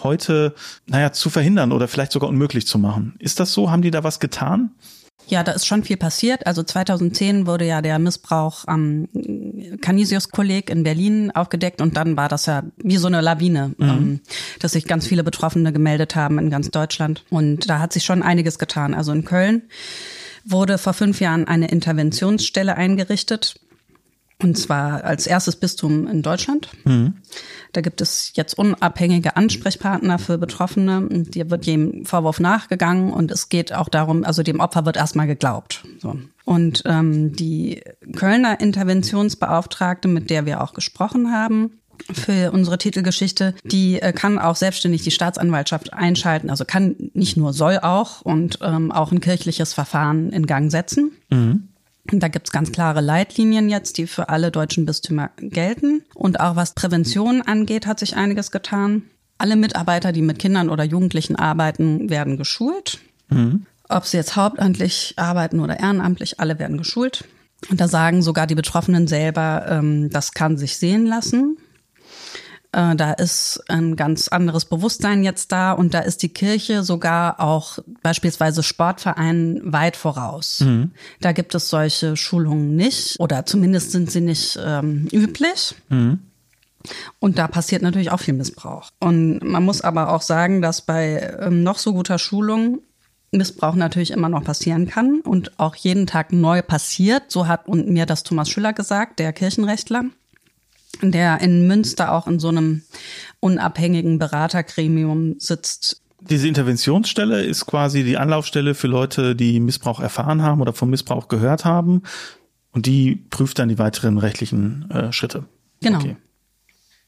[0.04, 0.54] heute,
[0.86, 3.16] naja, zu verhindern oder vielleicht sogar unmöglich zu machen?
[3.18, 3.72] Ist das so?
[3.72, 4.70] Haben die da was getan?
[5.28, 6.46] Ja, da ist schon viel passiert.
[6.46, 9.08] Also 2010 wurde ja der Missbrauch am
[9.80, 13.88] Canisius-Kolleg in Berlin aufgedeckt und dann war das ja wie so eine Lawine, mhm.
[13.88, 14.20] ähm,
[14.58, 17.24] dass sich ganz viele Betroffene gemeldet haben in ganz Deutschland.
[17.30, 18.92] Und da hat sich schon einiges getan.
[18.92, 19.62] Also in Köln
[20.44, 23.60] wurde vor fünf Jahren eine Interventionsstelle eingerichtet
[24.42, 26.68] und zwar als erstes Bistum in Deutschland.
[26.84, 27.14] Mhm.
[27.72, 31.06] Da gibt es jetzt unabhängige Ansprechpartner für Betroffene.
[31.10, 35.26] Dir wird jedem Vorwurf nachgegangen und es geht auch darum, also dem Opfer wird erstmal
[35.26, 35.84] geglaubt.
[35.98, 36.16] So.
[36.44, 37.82] Und ähm, die
[38.16, 41.80] Kölner Interventionsbeauftragte, mit der wir auch gesprochen haben,
[42.12, 47.52] für unsere Titelgeschichte, die äh, kann auch selbstständig die Staatsanwaltschaft einschalten, also kann nicht nur,
[47.52, 51.12] soll auch und ähm, auch ein kirchliches Verfahren in Gang setzen.
[51.30, 51.68] Mhm.
[52.04, 56.02] Da gibt's ganz klare Leitlinien jetzt, die für alle deutschen Bistümer gelten.
[56.14, 59.02] Und auch was Prävention angeht, hat sich einiges getan.
[59.38, 62.98] Alle Mitarbeiter, die mit Kindern oder Jugendlichen arbeiten, werden geschult.
[63.28, 63.66] Mhm.
[63.88, 67.24] Ob sie jetzt hauptamtlich arbeiten oder ehrenamtlich, alle werden geschult.
[67.68, 71.58] Und da sagen sogar die Betroffenen selber, ähm, das kann sich sehen lassen.
[72.72, 77.40] Äh, da ist ein ganz anderes Bewusstsein jetzt da und da ist die Kirche sogar
[77.40, 80.60] auch beispielsweise Sportvereinen weit voraus.
[80.60, 80.92] Mhm.
[81.20, 85.74] Da gibt es solche Schulungen nicht oder zumindest sind sie nicht ähm, üblich.
[85.88, 86.20] Mhm.
[87.18, 88.90] Und da passiert natürlich auch viel Missbrauch.
[89.00, 92.80] Und man muss aber auch sagen, dass bei ähm, noch so guter Schulung
[93.32, 97.24] Missbrauch natürlich immer noch passieren kann und auch jeden Tag neu passiert.
[97.28, 100.04] So hat mir das Thomas Schüller gesagt, der Kirchenrechtler,
[101.02, 102.82] der in Münster auch in so einem
[103.40, 106.02] unabhängigen Beratergremium sitzt.
[106.20, 111.28] Diese Interventionsstelle ist quasi die Anlaufstelle für Leute, die Missbrauch erfahren haben oder vom Missbrauch
[111.28, 112.02] gehört haben.
[112.72, 115.44] Und die prüft dann die weiteren rechtlichen äh, Schritte.
[115.80, 115.98] Genau.
[115.98, 116.16] Okay.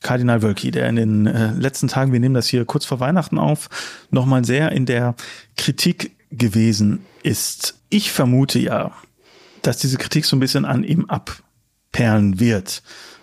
[0.02, 3.38] Kardinal Wölki, der in den äh, letzten Tagen, wir nehmen das hier kurz vor Weihnachten
[3.38, 3.70] auf,
[4.10, 5.14] nochmal sehr in der
[5.56, 7.78] Kritik gewesen ist.
[7.88, 8.92] Ich vermute ja,
[9.62, 12.82] dass diese Kritik so ein bisschen an ihm abperlen wird.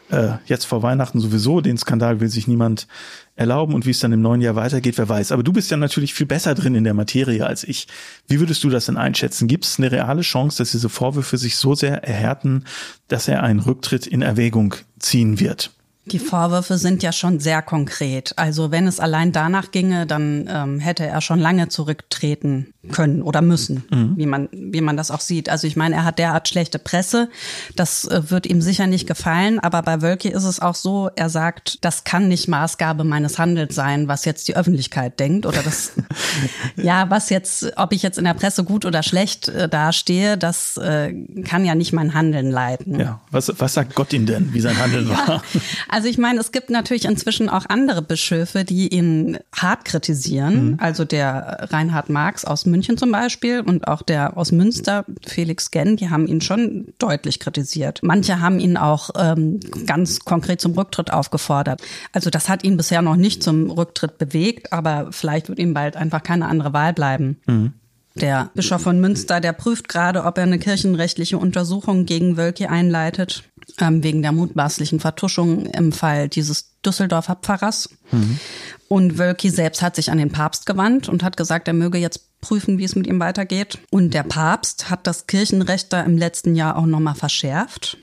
[0.09, 2.87] Äh, jetzt vor Weihnachten sowieso, den Skandal will sich niemand
[3.35, 5.31] erlauben und wie es dann im neuen Jahr weitergeht, wer weiß.
[5.31, 7.87] Aber du bist ja natürlich viel besser drin in der Materie als ich.
[8.27, 9.47] Wie würdest du das denn einschätzen?
[9.47, 12.65] Gibt es eine reale Chance, dass diese Vorwürfe sich so sehr erhärten,
[13.07, 15.71] dass er einen Rücktritt in Erwägung ziehen wird?
[16.05, 18.33] Die Vorwürfe sind ja schon sehr konkret.
[18.37, 23.41] Also wenn es allein danach ginge, dann ähm, hätte er schon lange zurücktreten können oder
[23.41, 24.13] müssen, mhm.
[24.15, 25.49] wie man wie man das auch sieht.
[25.49, 27.29] Also ich meine, er hat derart schlechte Presse,
[27.75, 29.59] das äh, wird ihm sicher nicht gefallen.
[29.59, 33.75] Aber bei Wölki ist es auch so, er sagt, das kann nicht Maßgabe meines Handels
[33.75, 35.91] sein, was jetzt die Öffentlichkeit denkt oder das
[36.75, 40.77] ja, was jetzt, ob ich jetzt in der Presse gut oder schlecht äh, dastehe, das
[40.77, 42.99] äh, kann ja nicht mein Handeln leiten.
[42.99, 45.27] Ja, was was sagt Gott ihm denn, wie sein Handeln ja.
[45.27, 45.43] war?
[45.89, 50.71] Also ich meine, es gibt natürlich inzwischen auch andere Bischöfe, die ihn hart kritisieren.
[50.71, 50.77] Mhm.
[50.79, 55.97] Also der Reinhard Marx aus München zum Beispiel und auch der aus Münster, Felix Genn,
[55.97, 57.99] die haben ihn schon deutlich kritisiert.
[58.03, 61.81] Manche haben ihn auch ähm, ganz konkret zum Rücktritt aufgefordert.
[62.13, 65.95] Also das hat ihn bisher noch nicht zum Rücktritt bewegt, aber vielleicht wird ihm bald
[65.95, 67.37] einfach keine andere Wahl bleiben.
[67.47, 67.73] Mhm.
[68.15, 73.43] Der Bischof von Münster, der prüft gerade, ob er eine kirchenrechtliche Untersuchung gegen Wölki einleitet
[73.79, 77.89] wegen der mutmaßlichen Vertuschung im Fall dieses Düsseldorfer Pfarrers.
[78.11, 78.39] Mhm.
[78.87, 82.41] Und Wölki selbst hat sich an den Papst gewandt und hat gesagt, er möge jetzt
[82.41, 83.79] prüfen, wie es mit ihm weitergeht.
[83.89, 87.97] Und der Papst hat das Kirchenrecht da im letzten Jahr auch nochmal verschärft.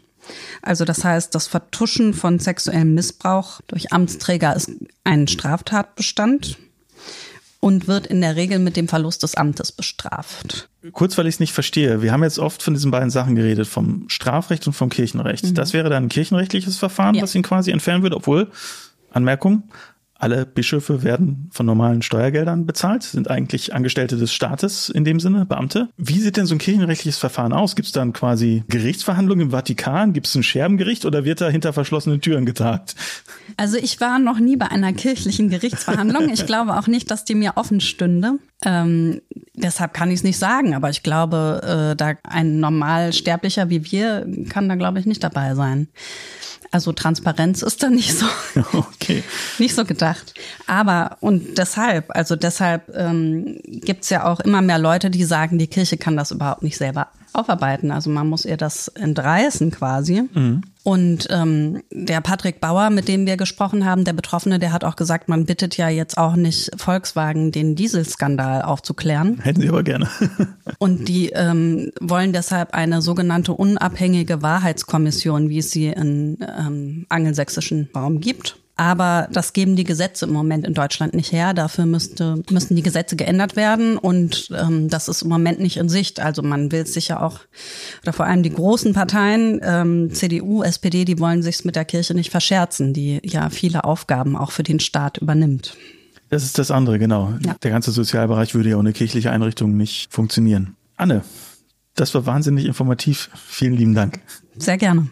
[0.62, 4.70] Also das heißt, das Vertuschen von sexuellem Missbrauch durch Amtsträger ist
[5.04, 6.58] ein Straftatbestand
[7.66, 10.68] und wird in der Regel mit dem Verlust des Amtes bestraft.
[10.92, 12.00] Kurz, weil ich es nicht verstehe.
[12.00, 15.42] Wir haben jetzt oft von diesen beiden Sachen geredet, vom Strafrecht und vom Kirchenrecht.
[15.42, 15.54] Mhm.
[15.54, 17.24] Das wäre dann ein kirchenrechtliches Verfahren, ja.
[17.24, 18.52] was ihn quasi entfernen würde, obwohl,
[19.10, 19.64] Anmerkung,
[20.18, 25.46] alle Bischöfe werden von normalen Steuergeldern bezahlt, sind eigentlich Angestellte des Staates in dem Sinne,
[25.46, 25.88] Beamte.
[25.96, 27.76] Wie sieht denn so ein kirchenrechtliches Verfahren aus?
[27.76, 30.12] Gibt es dann quasi Gerichtsverhandlungen im Vatikan?
[30.12, 32.96] Gibt es ein Scherbengericht oder wird da hinter verschlossenen Türen getagt?
[33.56, 36.30] Also ich war noch nie bei einer kirchlichen Gerichtsverhandlung.
[36.30, 38.38] Ich glaube auch nicht, dass die mir offen stünde.
[38.64, 39.20] Ähm,
[39.54, 43.90] deshalb kann ich es nicht sagen, aber ich glaube, äh, da ein normal Sterblicher wie
[43.90, 45.88] wir kann da, glaube ich, nicht dabei sein.
[46.70, 48.26] Also Transparenz ist da nicht so,
[48.72, 49.22] okay.
[49.58, 50.34] nicht so gedacht.
[50.66, 55.68] Aber und deshalb, also deshalb ähm, gibt ja auch immer mehr Leute, die sagen, die
[55.68, 57.90] Kirche kann das überhaupt nicht selber aufarbeiten.
[57.90, 60.22] Also man muss ihr das entreißen quasi.
[60.32, 60.62] Mhm.
[60.82, 64.94] Und ähm, der Patrick Bauer, mit dem wir gesprochen haben, der Betroffene, der hat auch
[64.94, 69.40] gesagt, man bittet ja jetzt auch nicht Volkswagen, den Dieselskandal aufzuklären.
[69.40, 70.08] Hätten sie aber gerne.
[70.78, 77.88] Und die ähm, wollen deshalb eine sogenannte unabhängige Wahrheitskommission, wie es sie in ähm, angelsächsischen
[77.94, 78.56] Raum gibt.
[78.76, 81.54] Aber das geben die Gesetze im Moment in Deutschland nicht her.
[81.54, 83.96] Dafür müsste, müssten die Gesetze geändert werden.
[83.96, 86.20] Und ähm, das ist im Moment nicht in Sicht.
[86.20, 87.40] Also man will sich ja auch,
[88.02, 92.12] oder vor allem die großen Parteien, ähm, CDU, SPD, die wollen sich's mit der Kirche
[92.12, 95.74] nicht verscherzen, die ja viele Aufgaben auch für den Staat übernimmt.
[96.28, 97.32] Das ist das andere, genau.
[97.44, 97.54] Ja.
[97.62, 100.76] Der ganze Sozialbereich würde ja ohne kirchliche Einrichtungen nicht funktionieren.
[100.96, 101.22] Anne,
[101.94, 103.30] das war wahnsinnig informativ.
[103.34, 104.20] Vielen lieben Dank.
[104.58, 105.08] Sehr gerne.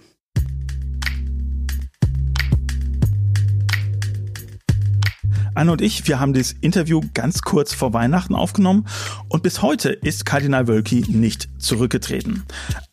[5.56, 8.86] Anne und ich, wir haben das Interview ganz kurz vor Weihnachten aufgenommen
[9.28, 12.42] und bis heute ist Kardinal Wölki nicht zurückgetreten.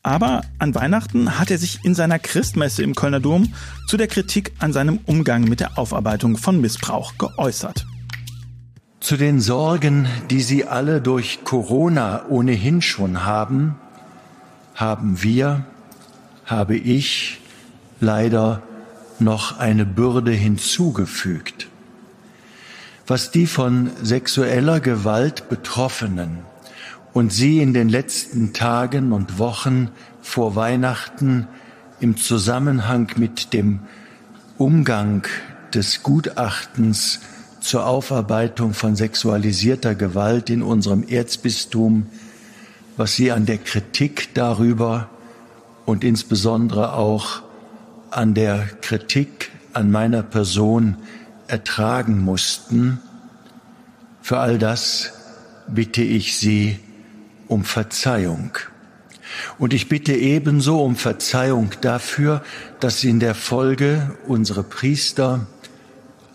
[0.04, 3.52] Aber an Weihnachten hat er sich in seiner Christmesse im Kölner Dom
[3.88, 7.88] zu der Kritik an seinem Umgang mit der Aufarbeitung von Missbrauch geäußert.
[9.00, 13.76] Zu den Sorgen, die Sie alle durch Corona ohnehin schon haben,
[14.76, 15.66] haben wir,
[16.46, 17.40] habe ich
[18.00, 18.62] leider
[19.18, 21.68] noch eine Bürde hinzugefügt
[23.12, 26.46] was die von sexueller Gewalt Betroffenen
[27.12, 29.90] und sie in den letzten Tagen und Wochen
[30.22, 31.50] vor Weihnachten
[32.00, 33.82] im Zusammenhang mit dem
[34.58, 35.28] Umgang
[35.74, 37.20] des Gutachtens
[37.60, 42.06] zur Aufarbeitung von sexualisierter Gewalt in unserem Erzbistum,
[42.96, 45.10] was sie an der Kritik darüber
[45.86, 47.42] und insbesondere auch
[48.10, 50.96] an der Kritik an meiner Person
[51.52, 53.00] ertragen mussten.
[54.22, 55.14] Für all das
[55.68, 56.80] bitte ich Sie
[57.48, 58.58] um Verzeihung.
[59.58, 62.42] Und ich bitte ebenso um Verzeihung dafür,
[62.80, 65.48] dass in der Folge unsere Priester,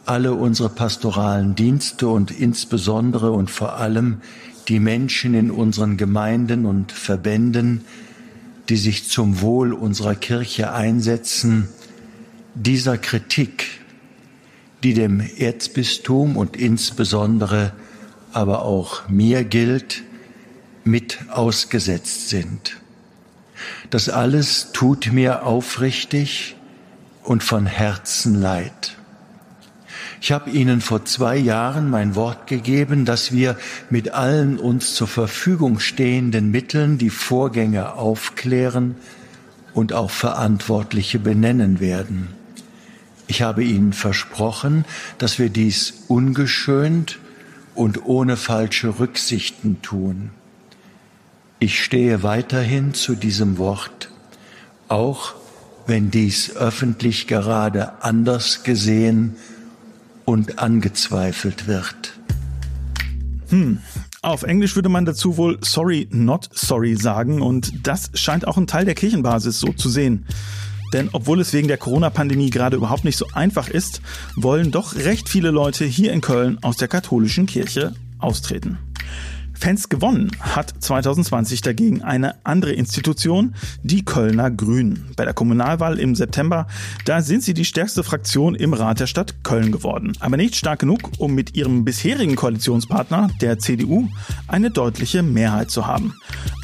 [0.05, 4.21] alle unsere pastoralen Dienste und insbesondere und vor allem
[4.69, 7.85] die Menschen in unseren Gemeinden und Verbänden,
[8.69, 11.69] die sich zum Wohl unserer Kirche einsetzen,
[12.55, 13.81] dieser Kritik,
[14.83, 17.73] die dem Erzbistum und insbesondere
[18.33, 20.03] aber auch mir gilt,
[20.85, 22.77] mit ausgesetzt sind.
[23.91, 26.57] Das alles tut mir aufrichtig
[27.23, 28.97] und von Herzen leid.
[30.21, 33.57] Ich habe Ihnen vor zwei Jahren mein Wort gegeben, dass wir
[33.91, 38.97] mit allen uns zur Verfügung stehenden Mitteln die Vorgänge aufklären
[39.75, 42.29] und auch Verantwortliche benennen werden.
[43.29, 44.85] Ich habe Ihnen versprochen,
[45.19, 47.19] dass wir dies ungeschönt
[47.75, 50.31] und ohne falsche Rücksichten tun.
[51.59, 54.11] Ich stehe weiterhin zu diesem Wort,
[54.89, 55.35] auch
[55.87, 59.37] wenn dies öffentlich gerade anders gesehen
[60.25, 62.19] und angezweifelt wird.
[63.49, 63.79] Hm.
[64.23, 68.67] Auf Englisch würde man dazu wohl sorry, not sorry sagen und das scheint auch ein
[68.67, 70.27] Teil der Kirchenbasis so zu sehen.
[70.93, 74.01] Denn obwohl es wegen der Corona-Pandemie gerade überhaupt nicht so einfach ist,
[74.35, 78.79] wollen doch recht viele Leute hier in Köln aus der katholischen Kirche austreten.
[79.59, 85.11] Fans gewonnen hat 2020 dagegen eine andere Institution, die Kölner Grünen.
[85.17, 86.67] Bei der Kommunalwahl im September,
[87.07, 90.13] da sind sie die stärkste Fraktion im Rat der Stadt Köln geworden.
[90.21, 94.09] Aber nicht stark genug, um mit ihrem bisherigen Koalitionspartner, der CDU,
[94.47, 96.15] eine deutliche Mehrheit zu haben.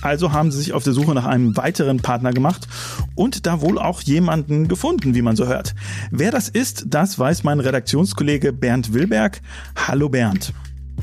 [0.03, 2.69] Also haben sie sich auf der Suche nach einem weiteren Partner gemacht
[3.15, 5.75] und da wohl auch jemanden gefunden, wie man so hört.
[6.11, 9.41] Wer das ist, das weiß mein Redaktionskollege Bernd Wilberg.
[9.77, 10.53] Hallo Bernd.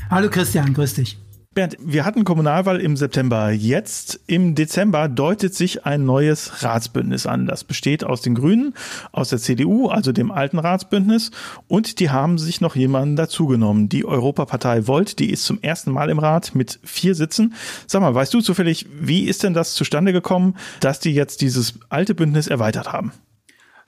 [0.08, 1.18] Hallo Christian, grüß dich.
[1.52, 3.50] Bernd, wir hatten Kommunalwahl im September.
[3.50, 7.46] Jetzt im Dezember deutet sich ein neues Ratsbündnis an.
[7.46, 8.72] Das besteht aus den Grünen,
[9.10, 11.32] aus der CDU, also dem alten Ratsbündnis,
[11.66, 13.88] und die haben sich noch jemanden dazugenommen.
[13.88, 17.54] Die Europapartei Volt, die ist zum ersten Mal im Rat mit vier Sitzen.
[17.88, 21.80] Sag mal, weißt du zufällig, wie ist denn das zustande gekommen, dass die jetzt dieses
[21.88, 23.10] alte Bündnis erweitert haben?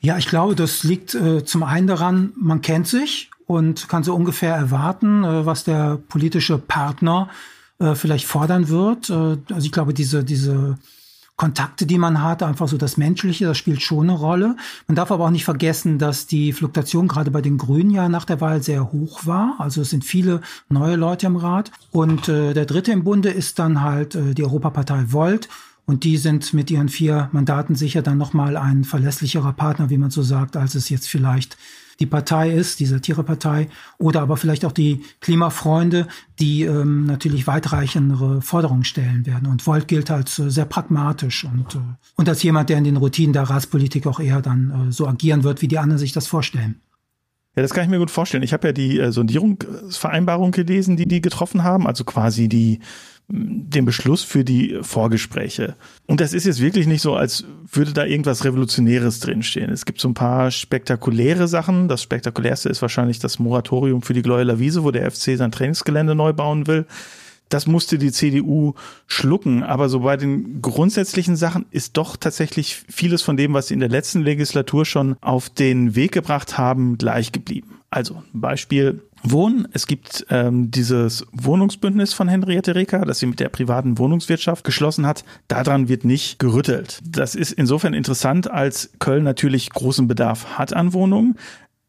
[0.01, 4.15] Ja, ich glaube, das liegt äh, zum einen daran, man kennt sich und kann so
[4.15, 7.29] ungefähr erwarten, äh, was der politische Partner
[7.79, 9.11] äh, vielleicht fordern wird.
[9.11, 10.79] Äh, also ich glaube, diese, diese
[11.37, 14.57] Kontakte, die man hat, einfach so das Menschliche, das spielt schon eine Rolle.
[14.87, 18.25] Man darf aber auch nicht vergessen, dass die Fluktuation gerade bei den Grünen ja nach
[18.25, 19.57] der Wahl sehr hoch war.
[19.59, 21.73] Also es sind viele neue Leute im Rat.
[21.91, 25.49] Und der dritte im Bunde ist dann halt die Europapartei Volt.
[25.85, 30.11] Und die sind mit ihren vier Mandaten sicher dann nochmal ein verlässlicherer Partner, wie man
[30.11, 31.57] so sagt, als es jetzt vielleicht
[32.01, 38.43] die Partei ist, die Satirepartei, oder aber vielleicht auch die Klimafreunde, die ähm, natürlich weitreichendere
[38.43, 39.49] Forderungen stellen werden.
[39.49, 41.79] Und Volt gilt als äh, sehr pragmatisch und, äh,
[42.17, 45.45] und als jemand, der in den Routinen der Ratspolitik auch eher dann äh, so agieren
[45.45, 46.81] wird, wie die anderen sich das vorstellen.
[47.55, 48.43] Ja, das kann ich mir gut vorstellen.
[48.43, 52.81] Ich habe ja die äh, Sondierungsvereinbarung gelesen, die die getroffen haben, also quasi die
[53.35, 55.75] den Beschluss für die Vorgespräche.
[56.07, 59.71] Und das ist jetzt wirklich nicht so, als würde da irgendwas Revolutionäres drinstehen.
[59.71, 61.89] Es gibt so ein paar spektakuläre Sachen.
[61.89, 66.15] Das spektakulärste ist wahrscheinlich das Moratorium für die Gleueler Wiese, wo der FC sein Trainingsgelände
[66.15, 66.85] neu bauen will.
[67.49, 68.75] Das musste die CDU
[69.07, 69.63] schlucken.
[69.63, 73.81] Aber so bei den grundsätzlichen Sachen ist doch tatsächlich vieles von dem, was sie in
[73.81, 77.79] der letzten Legislatur schon auf den Weg gebracht haben, gleich geblieben.
[77.89, 79.69] Also Beispiel Wohnen.
[79.73, 85.07] Es gibt ähm, dieses Wohnungsbündnis von Henriette Reker, das sie mit der privaten Wohnungswirtschaft geschlossen
[85.07, 85.25] hat.
[85.49, 87.01] Daran wird nicht gerüttelt.
[87.05, 91.37] Das ist insofern interessant, als Köln natürlich großen Bedarf hat an Wohnungen.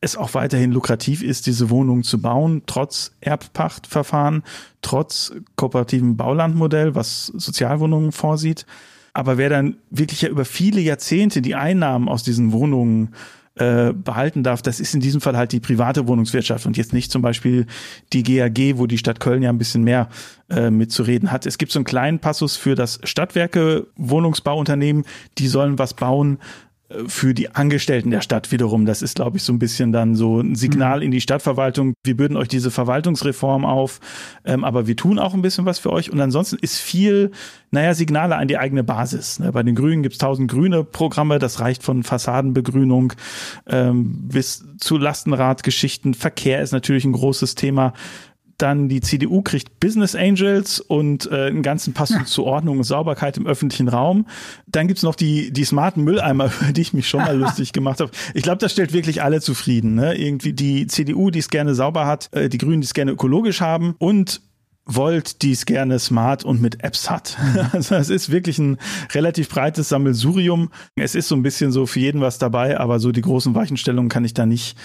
[0.01, 4.43] Es auch weiterhin lukrativ ist, diese Wohnungen zu bauen, trotz Erbpachtverfahren,
[4.81, 8.65] trotz kooperativen Baulandmodell, was Sozialwohnungen vorsieht.
[9.13, 13.13] Aber wer dann wirklich ja über viele Jahrzehnte die Einnahmen aus diesen Wohnungen
[13.55, 17.11] äh, behalten darf, das ist in diesem Fall halt die private Wohnungswirtschaft und jetzt nicht
[17.11, 17.67] zum Beispiel
[18.11, 20.09] die GAG, wo die Stadt Köln ja ein bisschen mehr
[20.49, 21.45] äh, mitzureden hat.
[21.45, 25.05] Es gibt so einen kleinen Passus für das Stadtwerke Wohnungsbauunternehmen,
[25.37, 26.39] die sollen was bauen,
[27.07, 28.85] für die Angestellten der Stadt wiederum.
[28.85, 31.03] Das ist, glaube ich, so ein bisschen dann so ein Signal mhm.
[31.03, 31.93] in die Stadtverwaltung.
[32.03, 33.99] Wir bürden euch diese Verwaltungsreform auf,
[34.45, 36.11] ähm, aber wir tun auch ein bisschen was für euch.
[36.11, 37.31] Und ansonsten ist viel,
[37.71, 39.39] naja, Signale an die eigene Basis.
[39.39, 39.51] Ne?
[39.51, 41.39] Bei den Grünen gibt's tausend grüne Programme.
[41.39, 43.13] Das reicht von Fassadenbegrünung
[43.67, 46.13] ähm, bis zu Lastenradgeschichten.
[46.13, 47.93] Verkehr ist natürlich ein großes Thema.
[48.57, 52.23] Dann die CDU kriegt Business Angels und äh, einen ganzen Pass ja.
[52.25, 54.27] zur Ordnung und Sauberkeit im öffentlichen Raum.
[54.67, 57.99] Dann gibt's noch die, die smarten Mülleimer, über die ich mich schon mal lustig gemacht
[57.99, 58.11] habe.
[58.33, 59.95] Ich glaube, das stellt wirklich alle zufrieden.
[59.95, 60.15] Ne?
[60.15, 63.61] Irgendwie die CDU, die es gerne sauber hat, äh, die Grünen, die es gerne ökologisch
[63.61, 64.41] haben und
[64.85, 67.37] wollt, die es gerne smart und mit Apps hat.
[67.41, 67.59] Mhm.
[67.73, 68.77] Also es ist wirklich ein
[69.13, 70.69] relativ breites Sammelsurium.
[70.95, 74.09] Es ist so ein bisschen so für jeden was dabei, aber so die großen Weichenstellungen
[74.09, 74.77] kann ich da nicht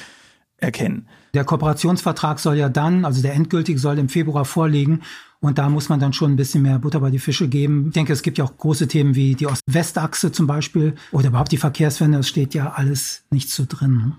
[0.57, 1.09] erkennen.
[1.35, 5.03] Der Kooperationsvertrag soll ja dann, also der endgültige soll im Februar vorliegen.
[5.41, 7.87] Und da muss man dann schon ein bisschen mehr Butter bei die Fische geben.
[7.89, 11.53] Ich denke, es gibt ja auch große Themen wie die Ost-West-Achse zum Beispiel oder überhaupt
[11.53, 12.19] die Verkehrswende.
[12.19, 14.15] Das steht ja alles nicht so drin.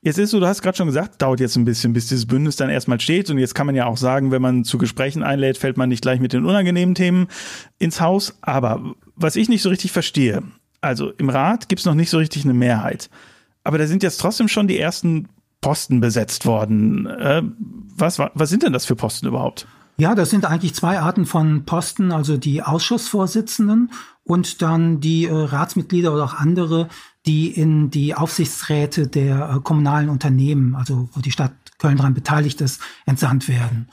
[0.00, 2.56] Jetzt ist so, du hast gerade schon gesagt, dauert jetzt ein bisschen, bis dieses Bündnis
[2.56, 3.30] dann erstmal steht.
[3.30, 6.02] Und jetzt kann man ja auch sagen, wenn man zu Gesprächen einlädt, fällt man nicht
[6.02, 7.28] gleich mit den unangenehmen Themen
[7.78, 8.36] ins Haus.
[8.42, 10.42] Aber was ich nicht so richtig verstehe,
[10.82, 13.08] also im Rat gibt es noch nicht so richtig eine Mehrheit.
[13.64, 15.28] Aber da sind jetzt trotzdem schon die ersten
[15.64, 17.06] Posten besetzt worden.
[17.06, 17.42] Äh,
[17.96, 19.66] was, was sind denn das für Posten überhaupt?
[19.96, 23.90] Ja, das sind eigentlich zwei Arten von Posten, also die Ausschussvorsitzenden
[24.24, 26.88] und dann die äh, Ratsmitglieder oder auch andere,
[27.24, 32.60] die in die Aufsichtsräte der äh, kommunalen Unternehmen, also wo die Stadt Köln daran beteiligt
[32.60, 33.88] ist, entsandt werden.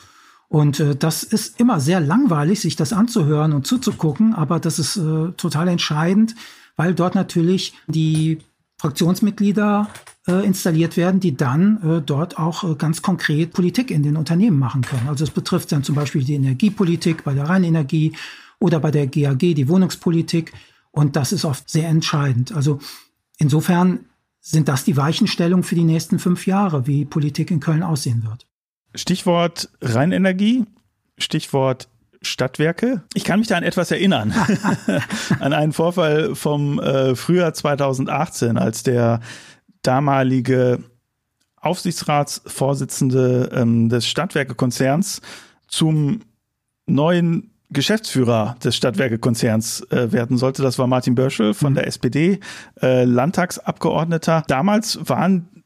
[0.50, 4.98] Und äh, das ist immer sehr langweilig, sich das anzuhören und zuzugucken, aber das ist
[4.98, 6.36] äh, total entscheidend,
[6.76, 8.40] weil dort natürlich die
[8.78, 9.88] Fraktionsmitglieder
[10.28, 14.60] äh, installiert werden, die dann äh, dort auch äh, ganz konkret Politik in den Unternehmen
[14.60, 15.08] machen können.
[15.08, 18.14] Also es betrifft dann zum Beispiel die Energiepolitik bei der Rheinenergie
[18.60, 20.54] oder bei der GAG die Wohnungspolitik.
[20.92, 22.52] Und das ist oft sehr entscheidend.
[22.52, 22.80] Also
[23.38, 24.02] insofern
[24.40, 28.46] sind das die Weichenstellungen für die nächsten fünf Jahre, wie Politik in Köln aussehen wird.
[28.94, 30.66] Stichwort Rheinenergie,
[31.18, 31.88] Stichwort
[32.22, 33.02] Stadtwerke.
[33.16, 34.34] Ich kann mich da an etwas erinnern.
[35.40, 39.22] an einen Vorfall vom äh, Frühjahr 2018, als der
[39.82, 40.84] damalige
[41.58, 45.22] Aufsichtsratsvorsitzende ähm, des Stadtwerkekonzerns
[45.68, 46.22] zum
[46.88, 50.62] neuen Geschäftsführer des Stadtwerkekonzerns äh, werden sollte.
[50.62, 51.76] Das war Martin Börschel von mhm.
[51.76, 52.40] der SPD,
[52.82, 54.44] äh, Landtagsabgeordneter.
[54.48, 55.64] Damals waren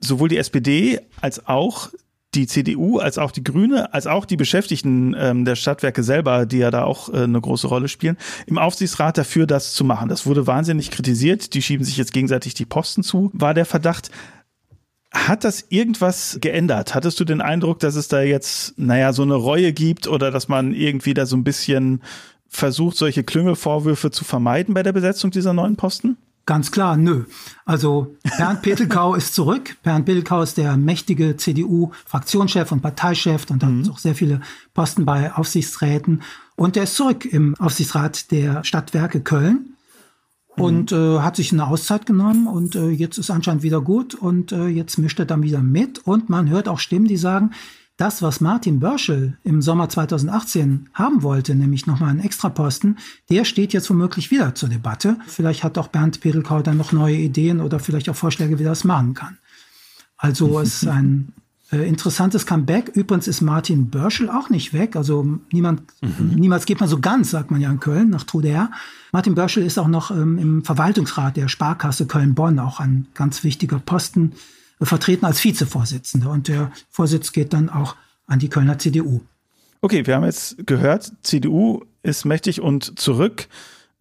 [0.00, 1.90] sowohl die SPD als auch
[2.34, 6.58] die CDU als auch die Grüne, als auch die Beschäftigten ähm, der Stadtwerke selber, die
[6.58, 8.16] ja da auch äh, eine große Rolle spielen,
[8.46, 10.08] im Aufsichtsrat dafür, das zu machen.
[10.08, 11.54] Das wurde wahnsinnig kritisiert.
[11.54, 14.10] Die schieben sich jetzt gegenseitig die Posten zu, war der Verdacht.
[15.12, 16.94] Hat das irgendwas geändert?
[16.94, 20.48] Hattest du den Eindruck, dass es da jetzt, naja, so eine Reue gibt oder dass
[20.48, 22.02] man irgendwie da so ein bisschen
[22.48, 26.16] versucht, solche Klüngelvorwürfe zu vermeiden bei der Besetzung dieser neuen Posten?
[26.44, 27.24] Ganz klar, nö.
[27.64, 29.76] Also Bernd Petelkau ist zurück.
[29.82, 33.84] Bernd Petelkau ist der mächtige CDU-Fraktionschef und Parteichef und mhm.
[33.84, 34.40] hat auch sehr viele
[34.74, 36.22] Posten bei Aufsichtsräten.
[36.56, 39.76] Und er ist zurück im Aufsichtsrat der Stadtwerke Köln
[40.56, 40.98] und mhm.
[40.98, 44.66] äh, hat sich eine Auszeit genommen und äh, jetzt ist anscheinend wieder gut und äh,
[44.66, 46.00] jetzt mischt er dann wieder mit.
[46.06, 47.52] Und man hört auch Stimmen, die sagen,
[48.02, 52.98] das, was Martin Börschel im Sommer 2018 haben wollte, nämlich nochmal einen Extraposten,
[53.30, 55.18] der steht jetzt womöglich wieder zur Debatte.
[55.28, 58.70] Vielleicht hat auch Bernd Pedelkau dann noch neue Ideen oder vielleicht auch Vorschläge, wie er
[58.70, 59.38] das machen kann.
[60.16, 61.32] Also es ist ein
[61.70, 62.88] äh, interessantes Comeback.
[62.88, 64.96] Übrigens ist Martin Börschel auch nicht weg.
[64.96, 66.34] Also niemand, mhm.
[66.34, 68.72] niemals geht man so ganz, sagt man ja in Köln, nach Truder.
[69.12, 73.78] Martin Börschel ist auch noch ähm, im Verwaltungsrat der Sparkasse Köln-Bonn, auch ein ganz wichtiger
[73.78, 74.32] Posten
[74.86, 76.30] vertreten als Vizevorsitzender.
[76.30, 79.20] Und der Vorsitz geht dann auch an die Kölner CDU.
[79.80, 83.48] Okay, wir haben jetzt gehört, CDU ist mächtig und zurück.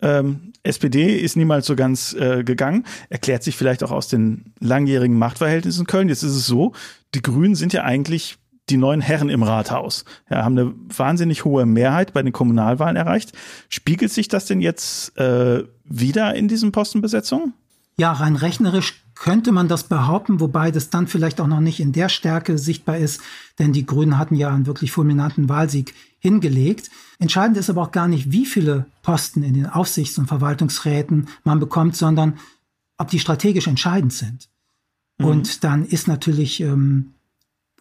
[0.02, 2.86] Ähm, SPD ist niemals so ganz äh, gegangen.
[3.10, 6.10] Erklärt sich vielleicht auch aus den langjährigen Machtverhältnissen in Köln.
[6.10, 6.74] Jetzt ist es so,
[7.16, 8.38] die Grünen sind ja eigentlich
[8.70, 10.06] die neuen Herren im Rathaus.
[10.30, 13.34] Ja, haben eine wahnsinnig hohe Mehrheit bei den Kommunalwahlen erreicht.
[13.70, 17.54] Spiegelt sich das denn jetzt äh, wieder in diesen Postenbesetzungen?
[17.98, 21.92] Ja, rein rechnerisch könnte man das behaupten, wobei das dann vielleicht auch noch nicht in
[21.92, 23.22] der Stärke sichtbar ist,
[23.60, 26.90] denn die Grünen hatten ja einen wirklich fulminanten Wahlsieg hingelegt.
[27.20, 31.60] Entscheidend ist aber auch gar nicht, wie viele Posten in den Aufsichts- und Verwaltungsräten man
[31.60, 32.40] bekommt, sondern
[32.98, 34.50] ob die strategisch entscheidend sind.
[35.20, 35.26] Mhm.
[35.26, 37.14] Und dann ist natürlich ähm,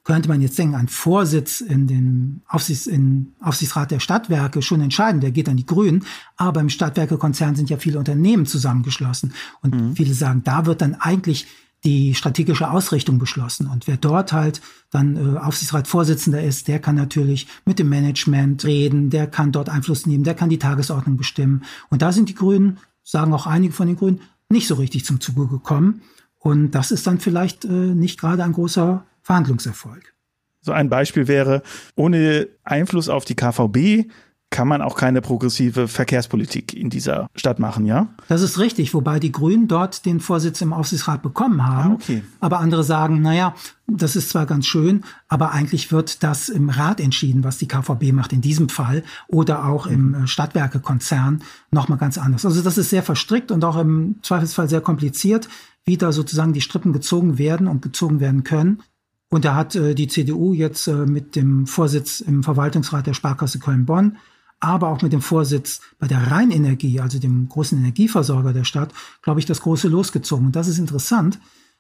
[0.05, 5.23] könnte man jetzt denken, ein Vorsitz in den Aufsichts, in Aufsichtsrat der Stadtwerke schon entscheidend,
[5.23, 6.05] der geht an die Grünen,
[6.37, 9.97] aber im Stadtwerkekonzern sind ja viele Unternehmen zusammengeschlossen und mhm.
[9.97, 11.47] viele sagen, da wird dann eigentlich
[11.85, 13.67] die strategische Ausrichtung beschlossen.
[13.67, 14.61] Und wer dort halt
[14.91, 20.07] dann äh, Aufsichtsratsvorsitzender ist, der kann natürlich mit dem Management reden, der kann dort Einfluss
[20.07, 21.63] nehmen, der kann die Tagesordnung bestimmen.
[21.89, 25.21] Und da sind die Grünen, sagen auch einige von den Grünen, nicht so richtig zum
[25.21, 26.03] Zuge gekommen.
[26.39, 30.13] Und das ist dann vielleicht äh, nicht gerade ein großer Verhandlungserfolg.
[30.61, 31.63] So ein Beispiel wäre,
[31.95, 34.11] ohne Einfluss auf die KVB
[34.51, 38.09] kann man auch keine progressive Verkehrspolitik in dieser Stadt machen, ja?
[38.27, 41.93] Das ist richtig, wobei die Grünen dort den Vorsitz im Aufsichtsrat bekommen haben.
[41.93, 42.25] Ah, okay.
[42.41, 43.55] Aber andere sagen, naja,
[43.87, 48.11] das ist zwar ganz schön, aber eigentlich wird das im Rat entschieden, was die KVB
[48.11, 52.45] macht in diesem Fall oder auch im äh, Stadtwerkekonzern nochmal ganz anders.
[52.45, 55.49] Also das ist sehr verstrickt und auch im Zweifelsfall sehr kompliziert,
[55.85, 58.83] wie da sozusagen die Strippen gezogen werden und gezogen werden können.
[59.31, 63.61] Und da hat äh, die CDU jetzt äh, mit dem Vorsitz im Verwaltungsrat der Sparkasse
[63.61, 64.19] Köln-Bonn,
[64.59, 69.41] aber auch mit dem Vorsitz bei der Rheinenergie, also dem großen Energieversorger der Stadt, glaube
[69.41, 70.47] ich, das große losgezogen.
[70.47, 71.39] Und das ist interessant,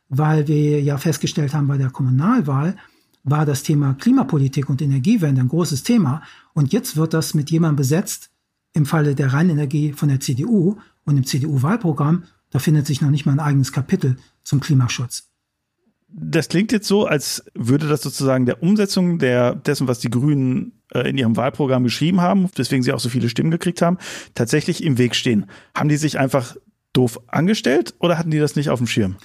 [0.08, 2.76] weil wir ja festgestellt haben bei der Kommunalwahl,
[3.22, 6.22] war das Thema Klimapolitik und Energiewende ein großes Thema.
[6.54, 8.30] Und jetzt wird das mit jemandem besetzt,
[8.72, 13.26] im Falle der Rheinenergie von der CDU und im CDU-Wahlprogramm, da findet sich noch nicht
[13.26, 15.29] mal ein eigenes Kapitel zum Klimaschutz.
[16.12, 20.72] Das klingt jetzt so, als würde das sozusagen der Umsetzung der, dessen, was die Grünen
[20.92, 23.98] äh, in ihrem Wahlprogramm geschrieben haben, deswegen sie auch so viele Stimmen gekriegt haben,
[24.34, 25.46] tatsächlich im Weg stehen.
[25.74, 26.56] Haben die sich einfach
[26.92, 29.16] doof angestellt oder hatten die das nicht auf dem Schirm?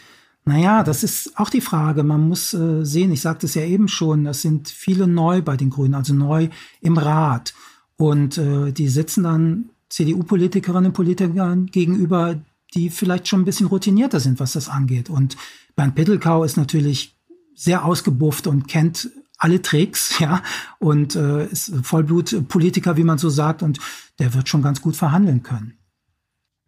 [0.46, 2.04] Naja, das ist auch die Frage.
[2.04, 5.58] Man muss äh, sehen, ich sagte es ja eben schon, das sind viele neu bei
[5.58, 6.50] den Grünen, also neu
[6.82, 7.56] im Rat.
[7.98, 12.40] Und äh, die sitzen dann CDU-Politikerinnen und Politikern gegenüber,
[12.76, 15.10] die vielleicht schon ein bisschen routinierter sind, was das angeht.
[15.10, 15.38] Und
[15.76, 17.16] Bernd Pittelkau ist natürlich
[17.56, 20.44] sehr ausgebufft und kennt alle Tricks, ja,
[20.80, 23.80] und äh, ist Vollblutpolitiker, wie man so sagt, und
[24.20, 25.78] der wird schon ganz gut verhandeln können.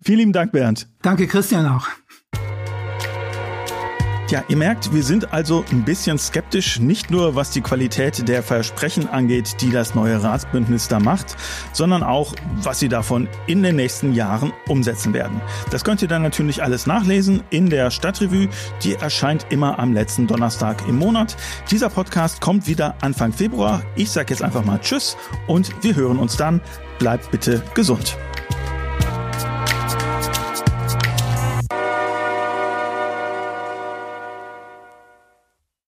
[0.01, 0.87] Vielen lieben Dank, Bernd.
[1.01, 1.87] Danke, Christian auch.
[4.29, 8.43] Ja, ihr merkt, wir sind also ein bisschen skeptisch, nicht nur was die Qualität der
[8.43, 11.37] Versprechen angeht, die das neue Ratsbündnis da macht,
[11.71, 15.39] sondern auch, was sie davon in den nächsten Jahren umsetzen werden.
[15.71, 18.49] Das könnt ihr dann natürlich alles nachlesen in der Stadtrevue.
[18.83, 21.37] Die erscheint immer am letzten Donnerstag im Monat.
[21.71, 23.81] Dieser Podcast kommt wieder Anfang Februar.
[23.95, 25.15] Ich sage jetzt einfach mal Tschüss
[25.47, 26.59] und wir hören uns dann.
[26.99, 28.17] Bleibt bitte gesund.